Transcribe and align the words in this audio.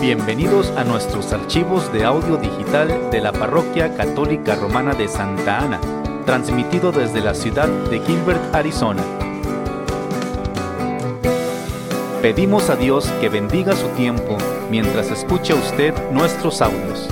Bienvenidos 0.00 0.68
a 0.78 0.84
nuestros 0.84 1.30
archivos 1.30 1.92
de 1.92 2.04
audio 2.04 2.38
digital 2.38 3.10
de 3.10 3.20
la 3.20 3.32
Parroquia 3.32 3.94
Católica 3.98 4.54
Romana 4.54 4.94
de 4.94 5.06
Santa 5.08 5.58
Ana, 5.58 5.78
transmitido 6.24 6.90
desde 6.90 7.20
la 7.20 7.34
ciudad 7.34 7.68
de 7.68 8.00
Gilbert, 8.00 8.40
Arizona. 8.54 9.04
Pedimos 12.22 12.70
a 12.70 12.76
Dios 12.76 13.10
que 13.20 13.28
bendiga 13.28 13.76
su 13.76 13.88
tiempo 13.88 14.38
mientras 14.70 15.10
escucha 15.10 15.54
usted 15.54 15.92
nuestros 16.12 16.62
audios. 16.62 17.10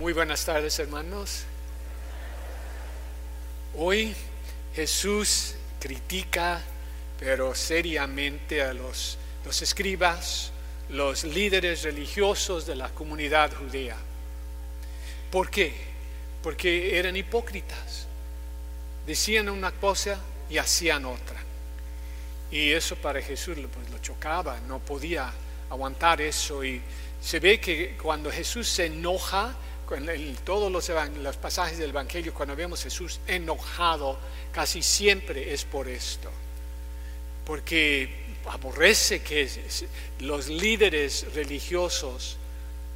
Muy 0.00 0.12
buenas 0.12 0.44
tardes 0.44 0.76
hermanos. 0.80 1.44
Hoy 3.76 4.16
Jesús 4.74 5.54
critica 5.78 6.60
pero 7.18 7.54
seriamente 7.54 8.62
a 8.62 8.72
los, 8.72 9.18
escribas, 9.60 10.52
los 10.88 11.24
líderes 11.24 11.82
religiosos 11.82 12.64
de 12.64 12.76
la 12.76 12.90
comunidad 12.90 13.52
judía. 13.52 13.96
¿Por 15.30 15.50
qué? 15.50 15.74
Porque 16.42 16.98
eran 16.98 17.16
hipócritas. 17.16 18.06
Decían 19.06 19.48
una 19.48 19.72
cosa 19.72 20.18
y 20.48 20.58
hacían 20.58 21.06
otra. 21.06 21.40
Y 22.50 22.72
eso 22.72 22.96
para 22.96 23.20
Jesús 23.20 23.58
pues, 23.72 23.90
lo 23.90 23.98
chocaba, 23.98 24.60
no 24.60 24.78
podía 24.78 25.32
aguantar 25.70 26.20
eso. 26.20 26.64
Y 26.64 26.80
se 27.20 27.40
ve 27.40 27.58
que 27.58 27.96
cuando 28.00 28.30
Jesús 28.30 28.68
se 28.68 28.86
enoja, 28.86 29.54
en 29.90 30.36
todos 30.44 30.70
los 30.70 31.36
pasajes 31.38 31.78
del 31.78 31.90
Evangelio, 31.90 32.34
cuando 32.34 32.54
vemos 32.54 32.80
a 32.80 32.84
Jesús 32.84 33.20
enojado, 33.26 34.18
casi 34.52 34.82
siempre 34.82 35.52
es 35.52 35.64
por 35.64 35.88
esto 35.88 36.30
porque 37.48 38.10
aborrece 38.44 39.22
que 39.22 39.48
los 40.20 40.48
líderes 40.48 41.24
religiosos 41.34 42.36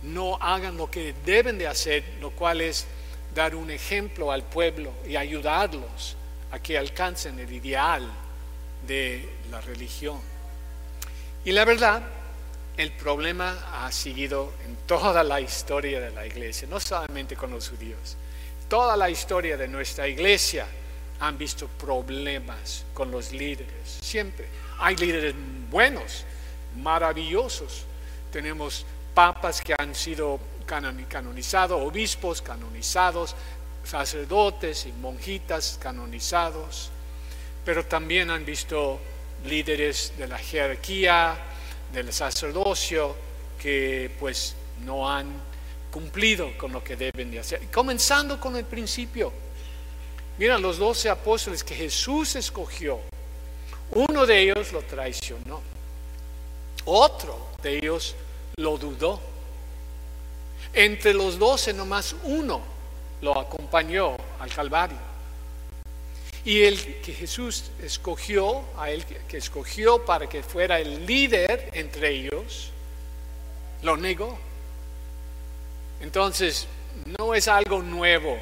no 0.03 0.37
hagan 0.43 0.77
lo 0.77 0.91
que 0.91 1.15
deben 1.25 1.57
de 1.57 1.67
hacer, 1.67 2.05
lo 2.21 2.33
cual 2.33 2.61
es 2.61 2.85
dar 3.35 3.55
un 3.55 3.71
ejemplo 3.71 4.31
al 4.31 4.43
pueblo 4.43 4.93
y 5.09 5.17
ayudarlos 5.17 6.17
a 6.51 6.59
que 6.59 6.77
alcancen 6.77 7.39
el 7.39 7.51
ideal 7.51 8.07
de 8.87 9.27
la 9.51 9.63
religión. 9.63 10.21
Y 11.47 11.53
la 11.53 11.65
verdad, 11.65 12.03
el 12.77 12.93
problema 12.93 13.87
ha 13.87 13.91
seguido 13.91 14.53
en 14.67 14.77
toda 14.87 15.25
la 15.25 15.41
historia 15.41 15.99
de 15.99 16.11
la 16.11 16.27
iglesia, 16.27 16.69
no 16.69 16.79
solamente 16.79 17.37
con 17.37 17.53
los 17.53 17.71
judíos, 17.71 18.19
toda 18.69 18.99
la 18.99 19.09
historia 19.09 19.57
de 19.57 19.67
nuestra 19.67 20.07
iglesia 20.07 20.67
han 21.23 21.39
visto 21.39 21.69
problemas 21.69 22.85
con 22.93 23.13
los 23.13 23.31
líderes, 23.31 23.99
siempre. 24.01 24.49
Hay 24.81 24.97
líderes 24.97 25.35
buenos, 25.71 26.25
maravillosos. 26.77 27.85
Tenemos 28.33 28.85
papas 29.15 29.61
que 29.61 29.73
han 29.79 29.95
sido 29.95 30.41
canonizados, 30.67 31.81
obispos 31.81 32.43
canonizados, 32.43 33.37
sacerdotes 33.85 34.87
y 34.87 34.93
monjitas 34.93 35.79
canonizados, 35.81 36.91
pero 37.65 37.87
también 37.87 38.29
han 38.31 38.45
visto 38.45 38.99
líderes 39.47 40.15
de 40.19 40.27
la 40.27 40.39
jerarquía, 40.39 41.37
del 41.93 42.13
sacerdocio, 42.13 43.15
que 43.61 44.11
pues 44.19 44.57
no 44.85 45.09
han 45.09 45.29
cumplido 45.93 46.59
con 46.59 46.73
lo 46.73 46.83
que 46.83 46.97
deben 46.97 47.31
de 47.31 47.39
hacer. 47.39 47.61
Comenzando 47.71 48.41
con 48.41 48.57
el 48.57 48.65
principio, 48.65 49.33
Mira, 50.43 50.59
los 50.59 50.77
doce 50.77 51.09
apóstoles 51.09 51.63
que 51.63 51.73
Jesús 51.73 52.35
escogió, 52.35 52.99
uno 53.93 54.27
de 54.27 54.41
ellos 54.41 54.73
lo 54.73 54.83
traicionó, 54.83 55.63
otro 56.85 57.51
de 57.63 57.79
ellos 57.79 58.17
lo 58.57 58.77
dudó. 58.77 59.21
Entre 60.73 61.15
los 61.15 61.39
doce 61.39 61.73
nomás 61.73 62.17
uno 62.25 62.61
lo 63.21 63.39
acompañó 63.39 64.17
al 64.41 64.53
Calvario. 64.53 64.99
Y 66.45 66.63
el 66.63 67.01
que 67.03 67.13
Jesús 67.13 67.71
escogió, 67.81 68.65
a 68.77 68.91
él 68.91 69.05
que 69.29 69.37
escogió 69.37 70.05
para 70.05 70.29
que 70.29 70.43
fuera 70.43 70.81
el 70.81 71.07
líder 71.07 71.71
entre 71.73 72.11
ellos, 72.11 72.73
lo 73.83 73.97
negó. 73.97 74.37
Entonces, 76.01 76.67
no 77.17 77.33
es 77.33 77.47
algo 77.47 77.81
nuevo 77.81 78.37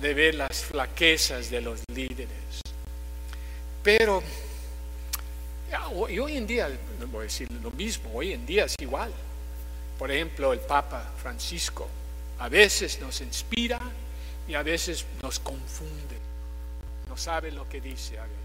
de 0.00 0.14
ver 0.14 0.34
las 0.34 0.64
flaquezas 0.64 1.50
de 1.50 1.60
los 1.60 1.80
líderes. 1.94 2.62
Pero 3.82 4.22
y 6.08 6.18
hoy 6.18 6.36
en 6.36 6.46
día, 6.46 6.68
voy 7.10 7.20
a 7.20 7.22
decir 7.24 7.48
lo 7.62 7.70
mismo, 7.70 8.10
hoy 8.14 8.32
en 8.32 8.44
día 8.44 8.64
es 8.64 8.74
igual. 8.80 9.12
Por 9.98 10.10
ejemplo, 10.10 10.52
el 10.52 10.60
Papa 10.60 11.12
Francisco 11.20 11.88
a 12.38 12.48
veces 12.48 13.00
nos 13.00 13.20
inspira 13.20 13.78
y 14.48 14.54
a 14.54 14.62
veces 14.62 15.04
nos 15.22 15.38
confunde. 15.38 16.16
No 17.08 17.16
sabe 17.16 17.52
lo 17.52 17.68
que 17.68 17.80
dice 17.80 18.18
a 18.18 18.22
veces. 18.22 18.40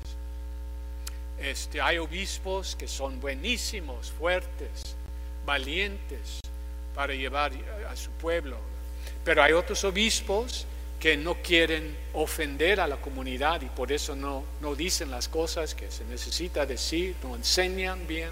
Este, 1.40 1.82
hay 1.82 1.98
obispos 1.98 2.76
que 2.76 2.88
son 2.88 3.20
buenísimos, 3.20 4.12
fuertes, 4.12 4.96
valientes 5.46 6.40
para 6.94 7.14
llevar 7.14 7.52
a 7.90 7.96
su 7.96 8.12
pueblo. 8.12 8.58
Pero 9.24 9.44
hay 9.44 9.54
otros 9.54 9.84
obispos 9.84 10.66
que 11.00 11.18
no 11.18 11.36
quieren 11.36 11.96
ofender 12.14 12.80
a 12.80 12.88
la 12.88 12.98
comunidad 12.98 13.62
y 13.62 13.66
por 13.66 13.92
eso 13.92 14.16
no, 14.16 14.44
no 14.62 14.76
dicen 14.76 15.12
las 15.12 15.28
cosas 15.28 15.76
que 15.76 15.92
se 15.92 16.06
necesita 16.06 16.66
decir, 16.66 17.16
no 17.24 17.36
enseñan 17.36 18.08
bien. 18.08 18.32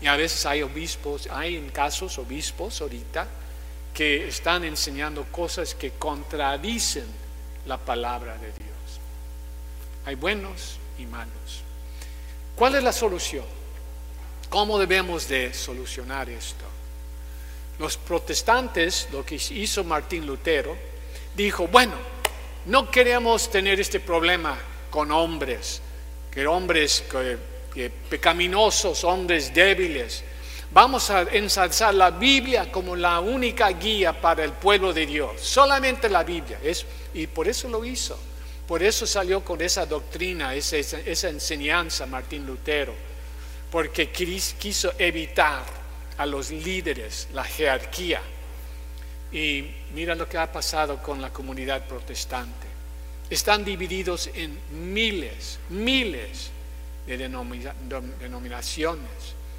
Y 0.00 0.06
a 0.06 0.16
veces 0.16 0.46
hay 0.46 0.62
obispos, 0.62 1.28
hay 1.30 1.56
en 1.56 1.68
casos 1.70 2.18
obispos 2.18 2.80
ahorita 2.80 3.28
que 3.92 4.28
están 4.28 4.64
enseñando 4.64 5.24
cosas 5.24 5.74
que 5.74 5.90
contradicen 5.92 7.06
la 7.66 7.76
palabra 7.76 8.34
de 8.34 8.46
Dios. 8.46 9.00
Hay 10.06 10.14
buenos 10.14 10.78
y 10.98 11.04
malos. 11.04 11.62
¿Cuál 12.56 12.76
es 12.76 12.82
la 12.82 12.92
solución? 12.92 13.44
¿Cómo 14.48 14.78
debemos 14.78 15.28
de 15.28 15.52
solucionar 15.52 16.28
esto? 16.30 16.64
Los 17.78 17.96
protestantes, 17.96 19.08
lo 19.12 19.24
que 19.24 19.36
hizo 19.36 19.84
Martín 19.84 20.26
Lutero, 20.26 20.76
dijo, 21.34 21.68
bueno, 21.68 21.94
no 22.66 22.90
queremos 22.90 23.50
tener 23.50 23.80
este 23.80 24.00
problema 24.00 24.58
con 24.90 25.10
hombres, 25.10 25.80
que 26.30 26.46
hombres 26.46 27.04
pecaminosos, 28.08 29.04
hombres 29.04 29.52
débiles. 29.52 30.24
Vamos 30.72 31.10
a 31.10 31.22
ensalzar 31.22 31.94
la 31.94 32.10
Biblia 32.10 32.70
como 32.70 32.94
la 32.94 33.18
única 33.20 33.70
guía 33.70 34.20
para 34.20 34.44
el 34.44 34.52
pueblo 34.52 34.92
de 34.92 35.06
Dios, 35.06 35.40
solamente 35.40 36.08
la 36.08 36.22
Biblia. 36.22 36.58
Es, 36.62 36.86
y 37.14 37.26
por 37.26 37.48
eso 37.48 37.68
lo 37.68 37.84
hizo, 37.84 38.18
por 38.68 38.82
eso 38.82 39.06
salió 39.06 39.44
con 39.44 39.60
esa 39.62 39.86
doctrina, 39.86 40.54
esa, 40.54 40.76
esa 40.76 41.28
enseñanza 41.28 42.06
Martín 42.06 42.46
Lutero, 42.46 42.94
porque 43.70 44.10
quiso 44.10 44.92
evitar 44.98 45.64
a 46.18 46.26
los 46.26 46.50
líderes, 46.50 47.28
la 47.32 47.44
jerarquía 47.44 48.20
y 49.32 49.64
mira 49.94 50.14
lo 50.14 50.28
que 50.28 50.38
ha 50.38 50.50
pasado 50.50 51.02
con 51.02 51.20
la 51.20 51.32
comunidad 51.32 51.86
protestante. 51.86 52.66
Están 53.28 53.64
divididos 53.64 54.28
en 54.34 54.58
miles, 54.92 55.58
miles 55.68 56.50
de 57.06 57.16
denominaciones, 57.16 59.10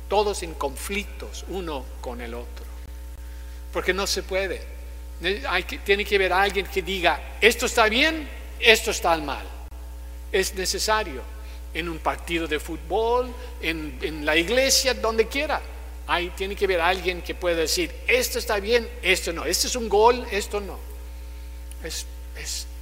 todos 0.10 0.44
en 0.44 0.54
conflictos 0.56 1.46
uno 1.48 1.86
con 2.02 2.20
el 2.20 2.34
otro. 2.34 2.66
Porque 3.72 3.94
no 3.94 4.06
se 4.06 4.24
puede. 4.24 4.62
tiene 5.86 6.04
que 6.04 6.16
haber 6.16 6.34
alguien 6.34 6.66
que 6.66 6.82
diga, 6.82 7.38
esto 7.40 7.66
está 7.66 7.88
bien, 7.88 8.28
esto 8.60 8.92
está 8.92 9.16
mal. 9.18 9.46
Es 10.32 10.54
necesario 10.56 11.22
en 11.74 11.88
un 11.88 12.00
partido 12.00 12.48
de 12.48 12.60
fútbol, 12.60 13.34
en, 13.62 13.98
en 14.02 14.26
la 14.26 14.36
iglesia, 14.36 14.94
donde 14.94 15.28
quiera. 15.28 15.62
Ahí 16.12 16.30
tiene 16.36 16.58
que 16.58 16.66
haber 16.66 16.82
alguien 16.82 17.22
que 17.22 17.34
pueda 17.36 17.56
decir, 17.56 17.90
esto 18.06 18.38
está 18.38 18.60
bien, 18.60 18.86
esto 19.02 19.32
no, 19.32 19.46
este 19.46 19.68
es 19.68 19.78
un 19.78 19.88
gol, 19.88 20.28
esto 20.30 20.60
no. 20.60 20.78
Es, 21.82 22.06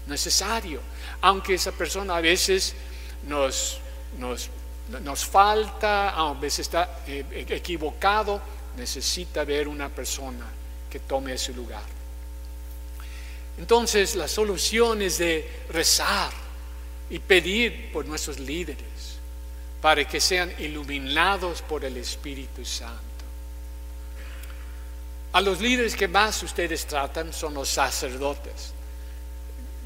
necesario, 0.08 0.82
aunque 1.22 1.54
esa 1.54 1.72
persona 1.72 2.18
a 2.18 2.22
veces 2.22 2.74
nos, 3.28 3.78
nos, 4.18 4.50
nos 5.04 5.24
falta, 5.24 6.10
a 6.10 6.34
veces 6.34 6.62
está 6.62 7.02
eh, 7.06 7.46
equivocado, 7.50 8.42
necesita 8.76 9.44
ver 9.44 9.68
una 9.68 9.90
persona 9.90 10.48
que 10.90 11.02
tome 11.02 11.34
ese 11.34 11.54
lugar. 11.54 11.84
Entonces 13.60 14.16
la 14.16 14.28
solución 14.28 15.04
es 15.04 15.20
de 15.20 15.48
rezar 15.70 16.32
y 17.12 17.20
pedir 17.20 17.92
por 17.94 18.08
nuestros 18.08 18.40
líderes 18.40 19.20
para 19.84 20.04
que 20.08 20.20
sean 20.20 20.52
iluminados 20.58 21.62
por 21.62 21.86
el 21.86 21.96
Espíritu 21.98 22.66
Santo. 22.66 23.09
A 25.34 25.42
los 25.42 25.62
líderes 25.62 25.96
que 25.96 26.08
más 26.08 26.42
ustedes 26.44 26.86
tratan 26.86 27.32
son 27.34 27.54
los 27.54 27.70
sacerdotes. 27.70 28.74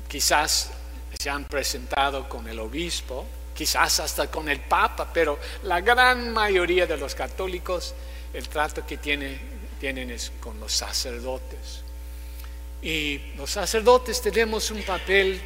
Quizás 0.07 0.71
se 1.19 1.29
han 1.29 1.45
presentado 1.45 2.29
con 2.29 2.47
el 2.47 2.59
obispo 2.59 3.25
quizás 3.53 3.99
hasta 3.99 4.29
con 4.29 4.49
el 4.49 4.59
Papa, 4.59 5.09
pero 5.13 5.39
la 5.63 5.81
gran 5.81 6.31
mayoría 6.33 6.85
de 6.87 6.97
los 6.97 7.15
católicos, 7.15 7.93
el 8.33 8.47
trato 8.49 8.85
que 8.85 8.97
tiene, 8.97 9.39
tienen 9.79 10.09
es 10.11 10.31
con 10.39 10.59
los 10.59 10.73
sacerdotes. 10.73 11.81
Y 12.81 13.17
los 13.37 13.51
sacerdotes 13.51 14.21
tenemos 14.21 14.69
un 14.71 14.83
papel 14.83 15.39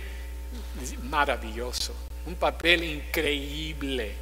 maravilloso, 1.04 1.94
un 2.26 2.36
papel 2.36 2.84
increíble. 2.84 4.16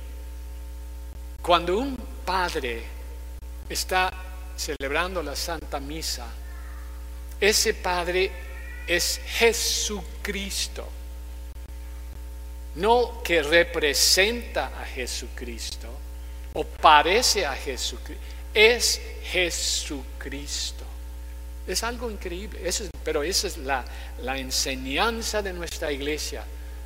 Cuando 1.41 1.77
un 1.77 1.95
padre 2.25 2.83
está 3.69 4.11
celebrando 4.55 5.21
la 5.21 5.35
Santa 5.35 5.79
Misa, 5.79 6.27
ese 7.39 7.73
padre 7.73 8.31
es 8.87 9.19
Jesucristo 9.25 10.89
no 12.75 13.21
que 13.23 13.41
representa 13.41 14.67
a 14.81 14.85
Jesucristo 14.85 15.87
o 16.53 16.63
parece 16.63 17.45
a 17.45 17.55
Jesucristo, 17.55 18.23
es 18.53 19.01
Jesucristo. 19.23 20.83
Es 21.67 21.83
algo 21.83 22.11
increíble, 22.11 22.59
pero 23.03 23.23
esa 23.23 23.47
es 23.47 23.57
la, 23.57 23.83
la 24.21 24.37
enseñanza 24.37 25.41
de 25.41 25.51
nuestra 25.51 25.91
iglesia 25.91 26.43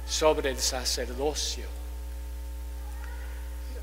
sobre 0.08 0.50
el 0.50 0.60
sacerdocio. 0.60 1.66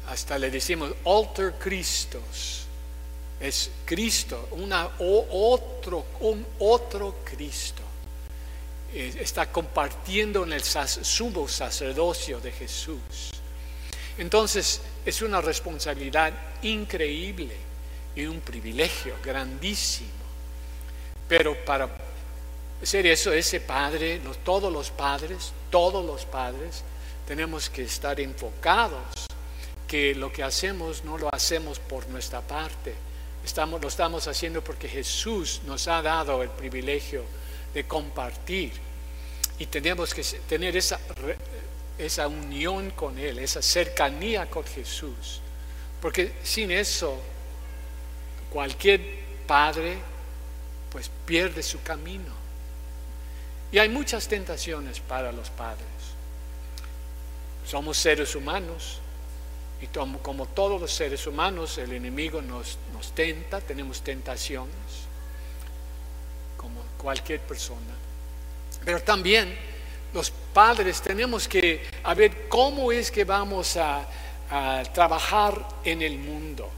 Hasta 0.08 0.38
le 0.38 0.50
decimos 0.50 0.92
alter 1.04 1.54
Christos. 1.58 2.65
Es 3.40 3.70
Cristo, 3.84 4.48
una, 4.52 4.90
otro, 4.98 6.06
un 6.20 6.46
otro 6.58 7.16
Cristo. 7.24 7.82
Está 8.94 9.50
compartiendo 9.52 10.44
en 10.44 10.54
el 10.54 10.62
sumo 10.62 11.46
sacerdocio 11.46 12.40
de 12.40 12.52
Jesús. 12.52 13.32
Entonces 14.18 14.80
es 15.04 15.20
una 15.20 15.40
responsabilidad 15.40 16.32
increíble 16.62 17.54
y 18.14 18.24
un 18.24 18.40
privilegio 18.40 19.14
grandísimo. 19.22 20.10
Pero 21.28 21.64
para 21.64 21.88
ser 22.82 23.06
eso, 23.06 23.32
ese 23.32 23.60
padre, 23.60 24.20
todos 24.44 24.72
los 24.72 24.90
padres, 24.90 25.52
todos 25.70 26.04
los 26.04 26.24
padres, 26.24 26.82
tenemos 27.26 27.68
que 27.68 27.82
estar 27.82 28.18
enfocados 28.20 29.26
que 29.86 30.14
lo 30.14 30.32
que 30.32 30.42
hacemos 30.42 31.04
no 31.04 31.18
lo 31.18 31.32
hacemos 31.32 31.78
por 31.78 32.08
nuestra 32.08 32.40
parte, 32.40 32.94
lo 33.80 33.88
estamos 33.88 34.26
haciendo 34.28 34.62
porque 34.62 34.88
Jesús 34.88 35.60
nos 35.64 35.88
ha 35.88 36.02
dado 36.02 36.42
el 36.42 36.50
privilegio 36.50 37.24
de 37.72 37.86
compartir. 37.86 38.72
Y 39.58 39.66
tenemos 39.66 40.12
que 40.12 40.22
tener 40.22 40.76
esa, 40.76 40.98
esa 41.98 42.28
unión 42.28 42.90
con 42.90 43.18
Él, 43.18 43.38
esa 43.38 43.62
cercanía 43.62 44.50
con 44.50 44.64
Jesús. 44.64 45.40
Porque 46.00 46.34
sin 46.42 46.70
eso, 46.70 47.18
cualquier 48.50 49.00
padre 49.46 49.98
pues 50.90 51.10
pierde 51.24 51.62
su 51.62 51.82
camino. 51.82 52.32
Y 53.72 53.78
hay 53.78 53.88
muchas 53.88 54.28
tentaciones 54.28 55.00
para 55.00 55.32
los 55.32 55.50
padres. 55.50 55.86
Somos 57.66 57.96
seres 57.96 58.34
humanos 58.34 59.00
y 59.80 59.86
como 59.88 60.46
todos 60.46 60.80
los 60.80 60.92
seres 60.92 61.26
humanos, 61.26 61.78
el 61.78 61.92
enemigo 61.92 62.40
nos, 62.40 62.78
tenta, 63.14 63.60
tenemos 63.60 64.02
tentaciones 64.02 65.06
cualquier 66.96 67.40
persona. 67.40 67.94
Pero 68.84 69.00
también 69.00 69.56
los 70.12 70.30
padres 70.30 71.00
tenemos 71.00 71.46
que 71.46 71.86
ver 72.16 72.48
cómo 72.48 72.90
es 72.90 73.10
que 73.10 73.24
vamos 73.24 73.76
a, 73.76 74.08
trabajar 74.94 75.66
en 75.84 76.02
el 76.02 76.18
mundo. 76.18 76.70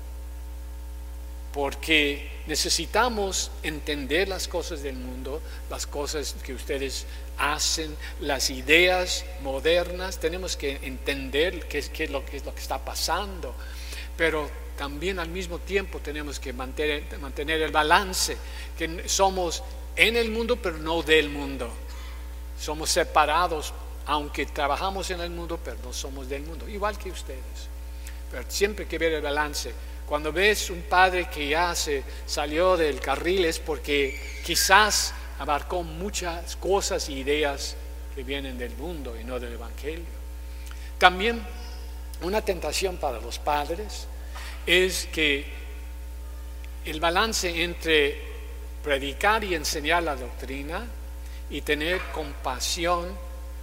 Porque 1.52 2.30
necesitamos 2.46 3.50
entender 3.62 4.28
las 4.28 4.48
cosas 4.48 4.82
del 4.82 4.96
mundo, 4.96 5.40
las 5.70 5.86
cosas 5.86 6.34
que 6.42 6.52
ustedes 6.52 7.06
hacen, 7.38 7.96
las 8.20 8.50
ideas 8.50 9.24
modernas, 9.42 10.18
tenemos 10.18 10.56
que 10.56 10.78
entender 10.82 11.66
qué 11.68 11.78
es, 11.78 11.88
qué 11.88 12.04
es, 12.04 12.10
lo, 12.10 12.24
qué 12.24 12.36
es 12.36 12.44
lo 12.44 12.54
que 12.54 12.60
está 12.60 12.78
pasando. 12.78 13.54
Pero 14.16 14.50
también 14.76 15.18
al 15.18 15.28
mismo 15.28 15.58
tiempo 15.58 15.98
tenemos 15.98 16.38
que 16.38 16.52
mantener, 16.52 17.18
mantener 17.18 17.62
el 17.62 17.72
balance, 17.72 18.36
que 18.76 19.08
somos 19.08 19.62
en 19.96 20.16
el 20.16 20.30
mundo, 20.30 20.56
pero 20.56 20.78
no 20.78 21.02
del 21.02 21.28
mundo. 21.28 21.68
Somos 22.58 22.90
separados, 22.90 23.72
aunque 24.06 24.46
trabajamos 24.46 25.10
en 25.10 25.20
el 25.20 25.30
mundo, 25.30 25.58
pero 25.62 25.76
no 25.84 25.92
somos 25.92 26.28
del 26.28 26.42
mundo, 26.42 26.68
igual 26.68 26.96
que 26.96 27.10
ustedes. 27.10 27.68
Pero 28.30 28.44
siempre 28.48 28.84
hay 28.84 28.88
que 28.88 28.98
ver 28.98 29.12
el 29.14 29.22
balance. 29.22 29.72
Cuando 30.08 30.32
ves 30.32 30.70
un 30.70 30.80
padre 30.82 31.28
que 31.28 31.48
ya 31.48 31.74
se 31.74 32.02
salió 32.26 32.78
del 32.78 32.98
carril 32.98 33.44
es 33.44 33.58
porque 33.58 34.18
quizás 34.42 35.12
abarcó 35.38 35.82
muchas 35.82 36.56
cosas 36.56 37.08
e 37.10 37.12
ideas 37.12 37.76
que 38.14 38.22
vienen 38.22 38.56
del 38.56 38.74
mundo 38.76 39.14
y 39.20 39.24
no 39.24 39.38
del 39.38 39.52
Evangelio. 39.52 40.06
También 40.96 41.42
una 42.22 42.40
tentación 42.40 42.96
para 42.96 43.20
los 43.20 43.38
padres 43.38 44.06
es 44.66 45.06
que 45.12 45.44
el 46.86 47.00
balance 47.00 47.62
entre 47.62 48.18
predicar 48.82 49.44
y 49.44 49.54
enseñar 49.54 50.02
la 50.02 50.16
doctrina 50.16 50.86
y 51.50 51.60
tener 51.60 52.00
compasión 52.14 53.06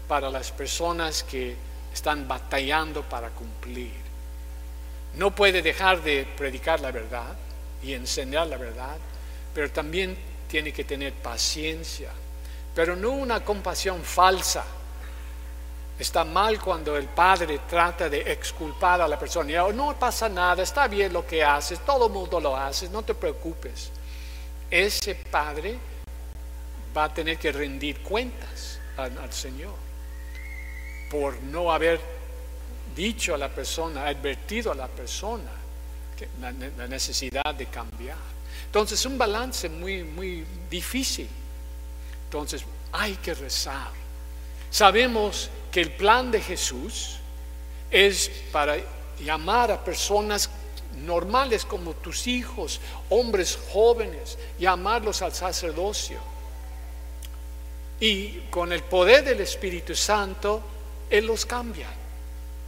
para 0.08 0.30
las 0.30 0.52
personas 0.52 1.24
que 1.24 1.56
están 1.92 2.28
batallando 2.28 3.02
para 3.02 3.30
cumplir. 3.32 4.05
No 5.18 5.32
puede 5.32 5.62
dejar 5.62 6.02
de 6.02 6.26
predicar 6.38 6.80
la 6.80 6.92
verdad 6.92 7.36
y 7.82 7.94
enseñar 7.94 8.48
la 8.48 8.58
verdad, 8.58 8.98
pero 9.54 9.72
también 9.72 10.18
tiene 10.48 10.74
que 10.74 10.84
tener 10.84 11.14
paciencia, 11.14 12.12
pero 12.74 12.96
no 12.96 13.12
una 13.12 13.44
compasión 13.44 14.02
falsa. 14.04 14.66
Está 15.98 16.26
mal 16.26 16.60
cuando 16.60 16.98
el 16.98 17.08
padre 17.08 17.62
trata 17.70 18.10
de 18.10 18.32
exculpar 18.32 19.02
a 19.02 19.08
la 19.08 19.18
persona. 19.18 19.64
Oh, 19.64 19.72
no 19.72 19.98
pasa 19.98 20.28
nada, 20.28 20.62
está 20.62 20.88
bien 20.88 21.14
lo 21.14 21.26
que 21.26 21.42
haces, 21.42 21.80
todo 21.86 22.08
el 22.08 22.12
mundo 22.12 22.40
lo 22.40 22.58
hace, 22.58 22.90
no 22.90 23.02
te 23.02 23.14
preocupes 23.14 23.92
ese 24.70 25.16
padre 25.16 25.78
va 26.96 27.06
a 27.06 27.14
tener 27.14 27.38
que 27.38 27.52
rendir 27.52 28.02
cuentas 28.02 28.80
al, 28.98 29.32
Señor 29.32 29.74
por 31.10 31.42
no 31.44 31.72
haber 31.72 32.00
dicho 32.96 33.36
a 33.36 33.38
la 33.38 33.50
persona, 33.50 34.08
advertido 34.08 34.72
a 34.72 34.76
la 34.76 34.88
persona 34.88 35.66
la, 36.40 36.88
necesidad 36.88 37.54
de 37.56 37.66
cambiar. 37.68 38.18
Entonces, 38.66 39.06
un 39.06 39.18
balance 39.18 39.70
muy, 39.70 40.04
muy 40.04 40.46
difícil. 40.70 41.28
Entonces, 42.26 42.64
hay 42.92 43.16
que 43.16 43.34
rezar. 43.34 43.90
Sabemos 44.70 45.50
que 45.72 45.82
el 45.82 45.92
plan 45.92 46.32
de 46.32 46.42
Jesús 46.42 47.18
es 47.92 48.30
para 48.52 48.78
llamar 49.20 49.72
a 49.72 49.84
personas 49.84 50.50
normales 51.06 51.66
como 51.66 51.94
tus 51.94 52.28
hijos, 52.28 52.80
hombres 53.10 53.60
jóvenes, 53.72 54.38
llamarlos 54.58 55.22
al 55.22 55.34
sacerdocio. 55.34 56.20
Y 58.00 58.40
con 58.50 58.74
el 58.74 58.84
poder 58.84 59.24
del 59.24 59.42
Espíritu 59.42 59.96
Santo, 59.96 60.62
Él 61.10 61.28
los 61.28 61.46
cambia. 61.46 61.88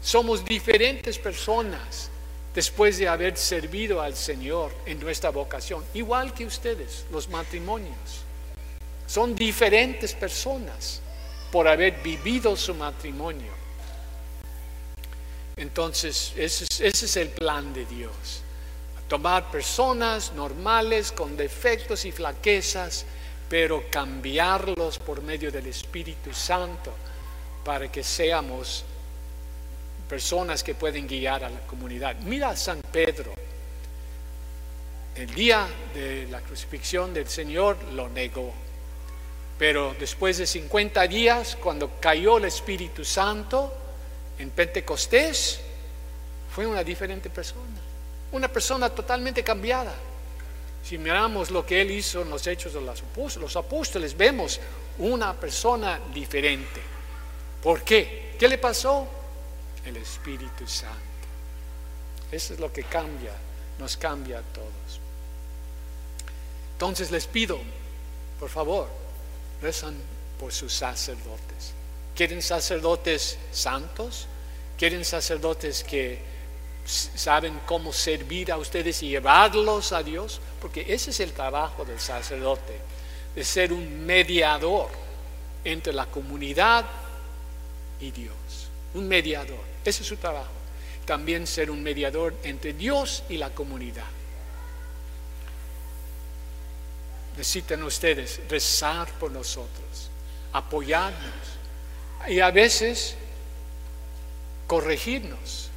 Somos 0.07 0.45
diferentes 0.45 1.19
personas 1.19 2.09
después 2.55 2.97
de 2.97 3.09
haber 3.09 3.35
servido 3.35 4.01
al 4.01 4.15
Señor 4.15 4.71
en 4.85 5.01
nuestra 5.01 5.31
vocación, 5.31 5.83
igual 5.93 6.33
que 6.33 6.45
ustedes, 6.45 7.05
los 7.11 7.27
matrimonios. 7.27 8.23
Son 9.05 9.35
diferentes 9.35 10.13
personas 10.13 11.01
por 11.51 11.67
haber 11.67 12.01
vivido 12.01 12.55
su 12.55 12.73
matrimonio. 12.73 13.51
Entonces, 15.57 16.31
ese 16.37 16.87
es, 16.87 17.17
el 17.17 17.27
plan 17.27 17.73
de 17.73 17.85
Dios. 17.85 18.43
Tomar 19.09 19.51
personas 19.51 20.31
normales 20.31 21.11
con 21.11 21.35
defectos 21.35 22.05
y 22.05 22.13
flaquezas, 22.13 23.03
pero 23.49 23.83
cambiarlos 23.91 24.99
por 24.99 25.21
medio 25.21 25.51
del 25.51 25.67
Espíritu 25.67 26.33
Santo 26.33 26.93
para 27.65 27.91
que 27.91 28.05
seamos 28.05 28.85
personas 30.07 30.63
que 30.63 30.75
pueden 30.75 31.07
guiar 31.07 31.43
a 31.43 31.49
la 31.49 31.59
comunidad. 31.61 32.15
Mira 32.17 32.49
a 32.49 32.55
San 32.55 32.81
Pedro. 32.81 33.33
El 35.15 35.33
día 35.33 35.67
de 35.93 36.27
la 36.29 36.41
crucifixión 36.41 37.13
del 37.13 37.27
Señor 37.27 37.77
lo 37.93 38.07
negó. 38.09 38.53
Pero 39.57 39.95
después 39.99 40.37
de 40.37 40.45
50 40.45 41.07
días, 41.07 41.57
cuando 41.61 41.99
cayó 41.99 42.37
el 42.37 42.45
Espíritu 42.45 43.03
Santo, 43.03 43.73
en 44.37 44.51
Pentecostés 44.51 45.59
fue 46.53 46.67
una 46.67 46.83
diferente 46.83 47.29
persona, 47.31 47.79
una 48.31 48.47
persona 48.47 48.89
totalmente 48.89 49.43
cambiada. 49.43 49.95
Si 50.83 50.97
miramos 50.99 51.49
lo 51.49 51.65
que 51.65 51.81
él 51.81 51.89
hizo 51.91 52.21
en 52.21 52.29
los 52.29 52.45
hechos 52.45 52.73
de 52.73 52.81
los 52.81 53.55
apóstoles, 53.55 54.15
vemos 54.15 54.59
una 54.99 55.33
persona 55.33 55.99
diferente. 56.13 56.81
¿Por 57.63 57.81
qué? 57.81 58.35
¿Qué 58.37 58.47
le 58.47 58.59
pasó? 58.59 59.07
El 59.87 59.97
Espíritu 59.97 60.67
Santo. 60.67 60.95
Eso 62.31 62.53
es 62.53 62.59
lo 62.59 62.71
que 62.71 62.83
cambia, 62.83 63.33
nos 63.79 63.97
cambia 63.97 64.39
a 64.39 64.41
todos. 64.41 64.99
Entonces 66.73 67.09
les 67.09 67.25
pido, 67.25 67.59
por 68.39 68.49
favor, 68.49 68.87
rezan 69.61 69.95
por 70.39 70.53
sus 70.53 70.73
sacerdotes. 70.73 71.73
¿Quieren 72.15 72.41
sacerdotes 72.41 73.37
santos? 73.51 74.27
¿Quieren 74.77 75.05
sacerdotes 75.05 75.83
que 75.83 76.19
saben 76.85 77.59
cómo 77.65 77.91
servir 77.91 78.51
a 78.51 78.57
ustedes 78.57 79.01
y 79.03 79.09
llevarlos 79.09 79.91
a 79.91 80.03
Dios? 80.03 80.39
Porque 80.61 80.85
ese 80.87 81.11
es 81.11 81.19
el 81.19 81.33
trabajo 81.33 81.85
del 81.85 81.99
sacerdote, 81.99 82.79
de 83.35 83.43
ser 83.43 83.73
un 83.73 84.05
mediador 84.05 84.89
entre 85.63 85.93
la 85.93 86.05
comunidad 86.05 86.85
y 87.99 88.11
Dios. 88.11 88.35
Un 88.97 89.07
mediador. 89.07 89.63
Ese 89.85 90.01
es 90.01 90.07
su 90.07 90.17
trabajo. 90.17 90.51
También 91.05 91.47
ser 91.47 91.71
un 91.71 91.81
mediador 91.81 92.35
entre 92.43 92.73
Dios 92.73 93.23
y 93.29 93.37
la 93.37 93.49
comunidad. 93.51 94.05
necesitan 97.37 97.83
ustedes 97.83 98.41
rezar 98.49 99.07
por 99.19 99.31
nosotros, 99.31 100.09
apoyarnos 100.51 101.21
y 102.27 102.39
a 102.39 102.49
veces 102.49 103.15
corregirnos. 104.65 105.69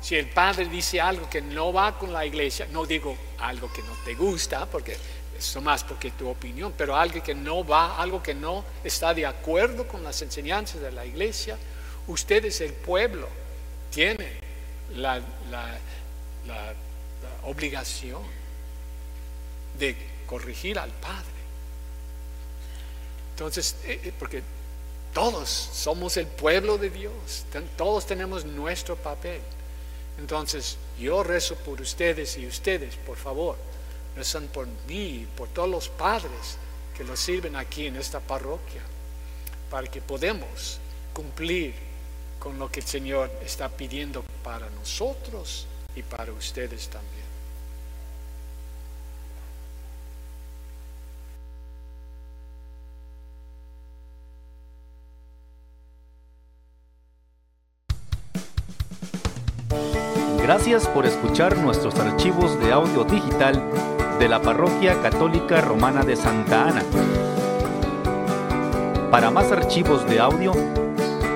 Si 0.00 0.16
el 0.16 0.28
padre 0.30 0.64
dice 0.64 1.00
algo 1.00 1.28
que 1.28 1.42
no 1.42 1.72
va 1.72 1.96
con 1.98 2.12
la 2.12 2.24
iglesia, 2.24 2.66
no 2.72 2.86
digo 2.86 3.16
algo 3.38 3.70
que 3.72 3.82
no 3.82 3.92
te 4.04 4.14
gusta, 4.14 4.66
porque 4.66 4.96
eso 5.38 5.60
más 5.60 5.84
porque 5.84 6.10
tu 6.12 6.28
opinión, 6.28 6.72
pero 6.76 6.96
algo 6.96 7.22
que 7.22 7.34
no 7.34 7.64
va, 7.64 7.98
algo 7.98 8.22
que 8.22 8.34
no 8.34 8.64
está 8.82 9.12
de 9.12 9.26
acuerdo 9.26 9.86
con 9.86 10.02
las 10.02 10.20
enseñanzas 10.22 10.80
de 10.80 10.90
la 10.90 11.04
iglesia, 11.04 11.56
ustedes, 12.06 12.60
el 12.60 12.72
pueblo, 12.72 13.28
tienen 13.90 14.38
la, 14.94 15.20
la 15.50 16.74
obligación 17.44 18.22
de 19.78 19.96
corregir 20.26 20.78
al 20.78 20.90
Padre. 20.90 21.42
Entonces, 23.34 23.76
eh, 23.84 24.00
eh, 24.04 24.12
porque 24.18 24.42
todos 25.12 25.48
somos 25.48 26.16
el 26.16 26.26
pueblo 26.26 26.78
de 26.78 26.90
Dios, 26.90 27.44
todos 27.76 28.06
tenemos 28.06 28.44
nuestro 28.44 28.96
papel. 28.96 29.40
Entonces, 30.18 30.76
yo 30.98 31.22
rezo 31.22 31.56
por 31.56 31.80
ustedes 31.80 32.36
y 32.36 32.46
ustedes, 32.46 32.96
por 32.96 33.16
favor, 33.16 33.56
rezan 34.14 34.46
por 34.48 34.66
mí, 34.86 35.26
por 35.36 35.48
todos 35.48 35.68
los 35.68 35.88
padres 35.88 36.56
que 36.96 37.04
los 37.04 37.18
sirven 37.18 37.56
aquí 37.56 37.86
en 37.86 37.96
esta 37.96 38.20
parroquia, 38.20 38.82
para 39.70 39.86
que 39.86 40.00
podamos 40.02 40.78
cumplir 41.14 41.74
con 42.42 42.58
lo 42.58 42.68
que 42.68 42.80
el 42.80 42.86
Señor 42.86 43.30
está 43.44 43.68
pidiendo 43.68 44.24
para 44.42 44.68
nosotros 44.70 45.68
y 45.94 46.02
para 46.02 46.32
ustedes 46.32 46.88
también. 46.88 47.22
Gracias 60.42 60.88
por 60.88 61.06
escuchar 61.06 61.56
nuestros 61.58 61.94
archivos 62.00 62.58
de 62.58 62.72
audio 62.72 63.04
digital 63.04 63.62
de 64.18 64.28
la 64.28 64.42
Parroquia 64.42 65.00
Católica 65.00 65.60
Romana 65.60 66.02
de 66.02 66.16
Santa 66.16 66.66
Ana. 66.66 66.82
Para 69.12 69.30
más 69.30 69.52
archivos 69.52 70.04
de 70.08 70.18
audio, 70.18 70.81